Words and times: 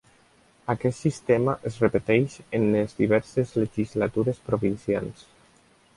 Aquest 0.73 1.03
sistema 1.07 1.53
es 1.71 1.77
repeteix 1.83 2.37
en 2.61 2.65
les 2.77 2.97
diverses 3.03 3.53
legislatures 3.65 4.45
provincials. 4.49 5.27